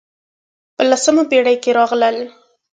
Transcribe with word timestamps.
په 0.75 0.83
لسمه 0.89 1.23
پېړۍ 1.29 1.55
کې 1.63 1.71
راغلل. 1.79 2.17